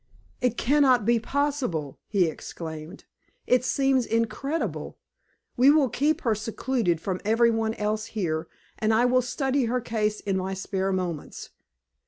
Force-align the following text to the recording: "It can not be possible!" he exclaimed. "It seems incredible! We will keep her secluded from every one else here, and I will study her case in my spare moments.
"It 0.41 0.57
can 0.57 0.81
not 0.81 1.05
be 1.05 1.19
possible!" 1.19 1.99
he 2.07 2.25
exclaimed. 2.25 3.05
"It 3.45 3.63
seems 3.63 4.07
incredible! 4.07 4.97
We 5.55 5.69
will 5.69 5.89
keep 5.89 6.21
her 6.21 6.33
secluded 6.33 6.99
from 6.99 7.21
every 7.23 7.51
one 7.51 7.75
else 7.75 8.07
here, 8.17 8.47
and 8.79 8.95
I 8.95 9.05
will 9.05 9.21
study 9.21 9.65
her 9.65 9.79
case 9.79 10.19
in 10.19 10.37
my 10.37 10.55
spare 10.55 10.91
moments. 10.91 11.51